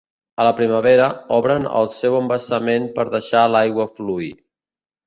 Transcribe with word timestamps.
A 0.37 0.45
la 0.45 0.53
primavera, 0.59 1.09
obren 1.37 1.69
el 1.81 1.91
seu 1.99 2.17
embassament 2.23 2.89
per 2.99 3.07
deixar 3.19 3.47
l'aigua 3.57 3.91
fluir. 4.01 4.35